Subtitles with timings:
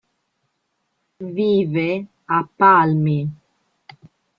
[1.35, 1.87] Vive
[2.25, 3.17] a Palmi.